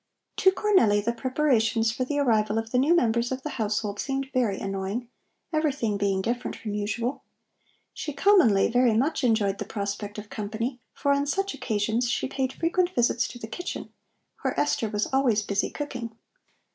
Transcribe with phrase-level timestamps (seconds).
[0.37, 4.31] To Cornelli the preparations for the arrival of the new members of the household seemed
[4.33, 5.07] very annoying,
[5.53, 7.23] everything being different from usual.
[7.93, 12.53] She commonly very much enjoyed the prospect of company, for on such occasions she paid
[12.53, 13.93] frequent visits to the kitchen,
[14.41, 16.15] where Esther was always busy cooking.